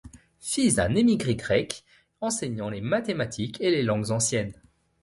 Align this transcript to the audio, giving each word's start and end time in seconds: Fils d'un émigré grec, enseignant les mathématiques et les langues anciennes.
Fils 0.39 0.73
d'un 0.77 0.95
émigré 0.95 1.35
grec, 1.35 1.83
enseignant 2.21 2.71
les 2.71 2.81
mathématiques 2.81 3.61
et 3.61 3.69
les 3.69 3.83
langues 3.83 4.09
anciennes. 4.09 4.59